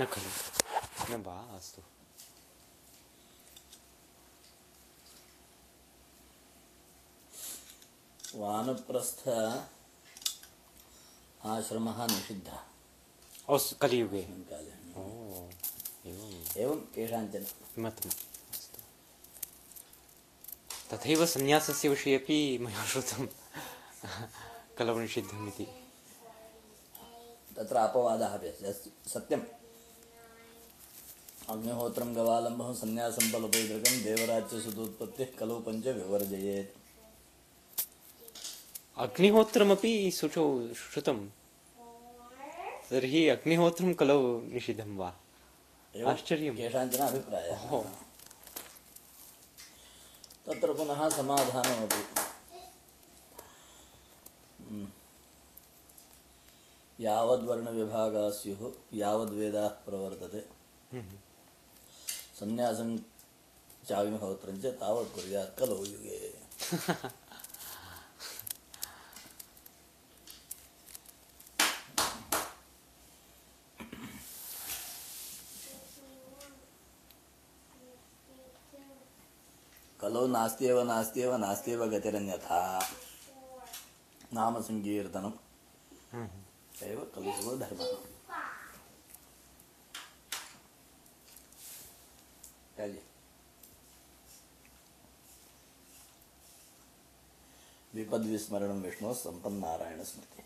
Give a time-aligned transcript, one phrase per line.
[0.00, 0.30] न खलु
[1.10, 1.82] न वा अस्तु
[8.40, 9.22] वानप्रस्थ
[11.54, 12.60] आश्रमः निषिद्धः
[13.54, 14.22] अस्तु कलियुगे
[16.62, 17.46] एवं केषाञ्चन
[17.84, 18.16] मतम्
[18.54, 18.80] अस्तु
[20.90, 23.26] तथैव सन्न्यासस्य विषये अपि मया श्रुतं
[24.78, 25.66] कलौ निषिद्धम् इति
[27.56, 29.61] तत्र अपवादः अपि अस्ति अस्ति
[31.42, 36.78] सत्यम् अग्निहोत्रं गवालम्बं सन्न्यासं बलपैतृकं देवराज्यसुतोत्पत्तिः कलौ पञ्च विवर्जयेत्।
[38.96, 41.28] अग्निहोत्रमपि शुचौ श्रुतं
[42.90, 45.14] तर्हि अग्निहोत्रं कलौ निषिद्धं वा?
[45.96, 47.86] एवम् आश्चर्यं केषाञ्चन अभिप्रायः। ओहो।
[50.46, 52.20] तत्र पुनः समाधानमपि।
[54.70, 54.88] हम्म।
[57.00, 58.72] यावद्वर्णविभागाः स्युः
[62.42, 62.88] సన్యాసం
[63.88, 66.16] చావిమహోత్రం చ తావత్ కుర్యాత్ ఖలు యుగే
[80.00, 82.48] ఖలో నాస్త్యేవ నాస్త్యేవ నాస్త్యేవ గతిరన్యథ
[84.34, 85.34] నామ సంకీర్తనం
[86.80, 87.82] సైవ ఖలు ధర్మ
[92.82, 93.02] चलिए।
[97.94, 100.42] विपद्विस्मरणं विष्णु संपन्न नारायण स्मृति।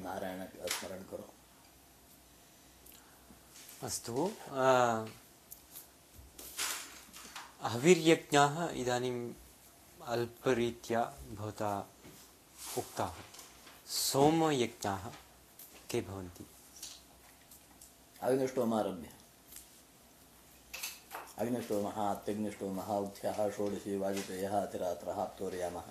[0.00, 1.28] नारायण का स्मरण करो।
[3.82, 4.32] अस्तु
[7.62, 9.32] हविर्यज्ञाः इदानीम्
[10.04, 11.02] अल्परीत्या
[11.34, 11.88] भवता
[12.78, 13.14] उक्ताः
[13.86, 15.08] सोमयज्ञाः
[15.90, 16.46] के भवन्ति?
[18.22, 19.19] अग्निष्टोमारभ्य।
[21.40, 25.86] अग्निष्टोमः अत्यग्निष्टोमः उक्थ्यः षोडशी वाजपेयः अतिरात्रः आप्तोर्यामः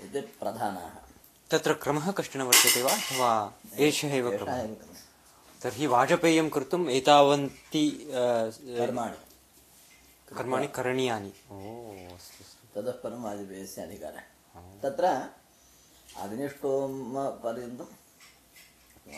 [0.00, 0.94] एते प्रधानाः।
[1.50, 2.92] तत्र क्रमः कश्चन वर्तते वा?
[2.92, 3.30] अथवा
[3.78, 4.58] एषः एव क्रमः?
[5.62, 9.18] तर्हि वाजपेयं कर्तुम् एतावन्ति कर्माणि।
[10.36, 11.58] कर्माणि करणीयानि। ओ
[12.74, 14.24] ततः परं वाजपेयस्य अधिकारः।
[14.82, 15.04] तत्र
[16.16, 17.92] अग्निष्टोमपर्यन्तम्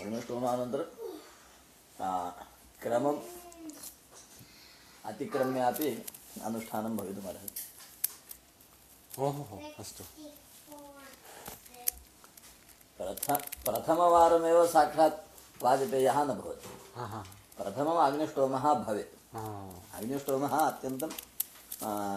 [0.00, 0.88] अग्निष्टोमानन्तरं
[2.00, 2.30] आ,
[5.06, 5.88] क्रमम् अतिक्रम्यापि
[6.44, 7.62] अनुष्ठानं भवितुमर्हति
[9.18, 10.04] ओहो हो अस्तु।
[12.98, 13.26] प्रथ
[13.64, 15.18] प्रथमवारमेव साक्षात्
[15.62, 16.68] वाजपेयः न भवति।
[17.56, 19.36] प्रथमम् अग्निष्टोमः भवेत्।
[19.94, 21.10] अग्निष्टोमः अत्यन्तं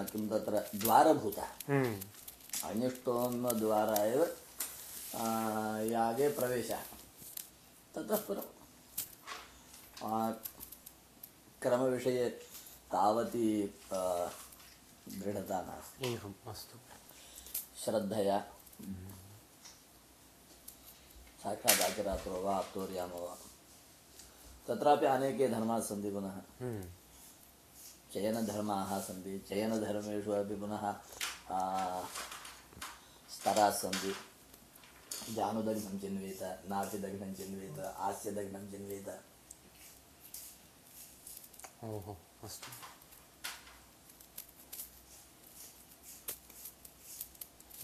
[0.05, 2.01] किं तत्र द्वारभूतः। हम्म,
[2.63, 4.21] अग्निष्टोमद्वारा एव
[5.93, 6.81] यागे प्रवेशः।
[7.95, 8.47] ततः परं
[11.61, 12.25] क्रमविषये
[12.91, 13.63] तावती
[15.09, 16.77] दृढता नास्ति। अस्तु।
[17.83, 18.39] श्रद्धया।
[21.43, 23.37] साक्षात् आचरातो वा आप्तोर्यामो वा।
[24.67, 26.83] तत्रापि अनेके धर्माः सन्ति पुनः। हम्म,
[28.13, 30.93] चयनधर्माः सन्ति। चयनधर्मेषु अपि पुनः
[33.29, 34.15] स्तराः सन्ति।
[35.33, 39.28] जानुदग्नं चिन्वेत नातिदग्नं चिन्वेत आस्यदग्नं चिन्वेत।
[41.83, 42.69] ओहो अस्तु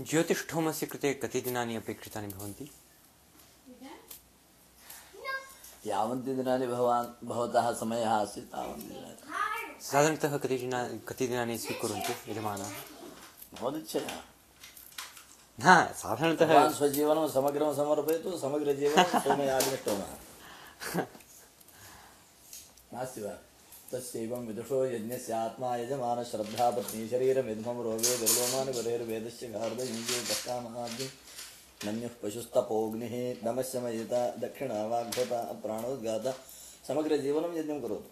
[0.03, 2.69] ज्योतिष्ठोमस्य कृते कति दिनानि अपेक्षितानि भवन्ति?
[5.87, 12.71] यावन्ति दिनानि भवान् भवतः समयः अस्ति तावन्ति दिनानि। साधारणतः कति दिना कति दिनानि स्वीकुर्वन्ति यजमानाः?
[13.61, 14.21] भवदिच्छया
[15.59, 20.11] न साधारणतः स्वजीवनं समग्रं समर्पयतु समग्रजीवनं सोमयाग्निष्टोमः
[22.93, 23.33] नास्ति वा?
[23.91, 31.11] तस्यैवं विदुषो यज्ञस्य आत्मा यजमान श्रद्धा पत्नी शरीरमिध्मं रोगे दुर्लोमानि वरेर्वेदस्य गार्धयुञ्जे दष्टामहाद्यं
[31.85, 36.33] नन्युः पशुस्तपोऽग्निः नमस्य मयिता दक्षिणा वाग्भता प्राणोद्गाता
[36.87, 38.09] समग्रजीवनं यज्ञं करोतु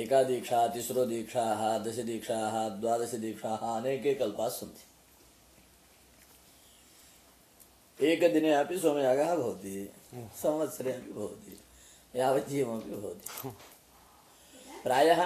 [0.00, 4.91] एका दीक्षा तिस्रो दीक्षाः दशदीक्षाः द्वादशदीक्षाः अनेके कल्पाः सन्ति।
[8.10, 9.72] एकदिने अपि सोमयागः भवति
[10.42, 11.58] संवत्सरे अपि भवति
[12.14, 13.50] यावज्जीवमपि भवति
[14.84, 15.20] प्रायः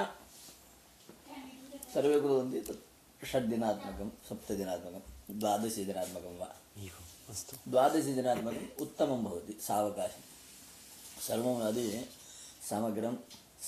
[1.95, 6.49] सर्वे कुर्वन्ति तत् षड्दिनात्मकं सप्तदिनात्मकं द्वादशदिनात्मकं वा।
[7.69, 10.23] द्वादशदिनात्मकम् उत्तमं भवति सावकाशं।
[11.27, 11.87] सर्वं नदी
[12.69, 13.15] समग्रं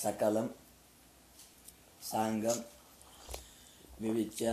[0.03, 0.47] सकलं
[2.11, 2.59] साङ्गं
[4.01, 4.47] विविच्य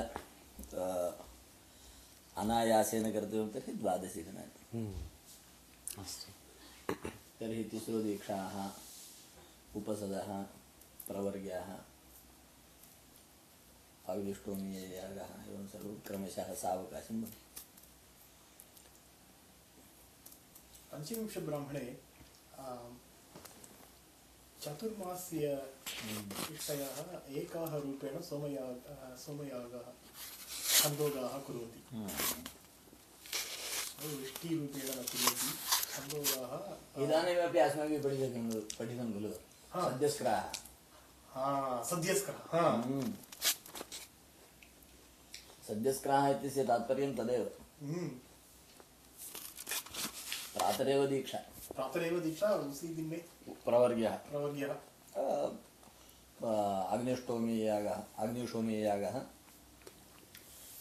[2.37, 4.93] अनायासेन कर्तव्यं तर्हि द्वादशि दिनानि हम्म,
[6.01, 6.31] अस्तु।
[7.39, 8.55] तर्हि तिस्रो दीक्षाः
[9.77, 10.29] उपसदः
[11.07, 11.69] प्रवर्ग्याः
[14.13, 17.41] अग्निष्टोमीययागः एवं सर्वं क्रमशः सावकाशं भवति।
[20.91, 21.87] पञ्चविंशब्राह्मणे
[24.61, 25.47] चतुर्मास्य
[26.49, 26.97] विषयाः
[27.39, 28.77] एकाः रूपेण सोमयाग
[29.25, 29.87] सोमयागः।
[30.85, 31.79] छन्दोगाः कुर्वन्ति
[34.07, 35.49] वृष्टिरूपेण न कुर्वन्ति
[35.85, 39.29] छन्दोगाः इदानीमपि अस्माभिः पठितं खलु पठितं खलु
[39.71, 39.89] हा.
[39.89, 40.43] सद्यस्क्राः
[41.29, 41.47] हा
[41.83, 43.13] सद्यस्करः हा हम्म।
[46.31, 47.49] इत्यस्य तात्पर्यं तदेव
[47.81, 48.07] हम्म।
[50.55, 51.37] प्रातरेव दीक्षा
[51.71, 53.21] प्रातरेव दीक्षा उसी दिन में
[53.65, 54.75] प्रवर्ग्यः प्रवर्ग्यः
[56.93, 59.19] अग्निष्टोमीययागः अग्निशोमीययागः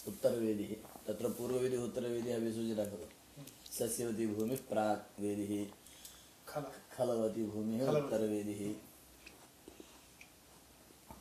[0.09, 0.75] उत्तरवेदिः।
[1.07, 3.07] तत्र पूर्ववेदिः उत्तरवेदिः अपि सूचितः खलु
[3.79, 5.67] सस्यवती भूमिः प्राक् वेदिः
[6.49, 6.65] खल।
[6.97, 8.75] खलवती भूमिः। उत्तरवेदिः।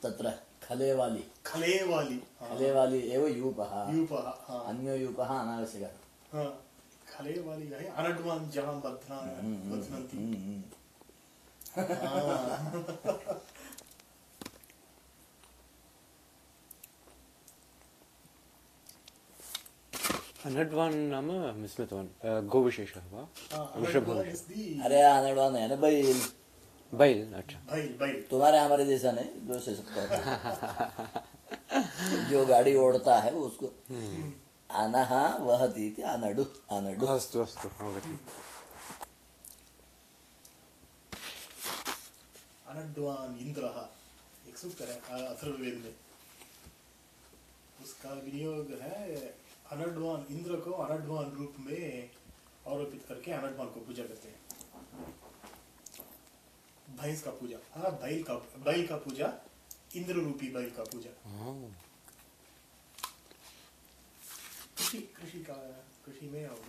[0.04, 0.34] तत्र
[0.68, 6.44] खलेवाली। खलेवाली। खलेवाली एव यूपः। यूपः हा। अन्यो यूपः अनावश्यकः। हा।
[7.18, 9.18] खलेवाली है अनड्वान् जहाँ बध्ना
[9.72, 10.62] बध्नन्ति हम्म, हम्म।
[11.76, 13.32] हा। अनड्वान् नाम विस्मृतवान् अ,
[19.64, 20.24] गोविशेषः वा हाँ,
[24.84, 26.20] अरे अनडवान है ना बैल
[26.94, 31.22] बैल अच्छा बैल बैल तुम्हारे हमारे जैसा नहीं दो से सकता है
[32.30, 33.68] जो गाड़ी ओढ़ता है वो उसको
[35.44, 38.18] वहति अनडु अनडु अस्तु अस्तु अवगतम्
[42.72, 43.72] अनड्वान इंद्र
[44.50, 45.96] एक सूत्र है अथर्ववेद में
[47.84, 49.00] उसका विनियोग है
[49.74, 52.10] अनड्वान इंद्र को अनडवान रूप में
[52.68, 54.42] आरोपित करके अनडवान को पूजा करते हैं।
[56.98, 58.34] भैंस का पूजा। हाँ बैल का
[58.66, 59.34] बैल का पूजा
[59.96, 61.56] इंद्र रूपी बैल का पूजा। हाँ,
[64.78, 65.54] कृषि कृषि का
[66.06, 66.62] कृषि में और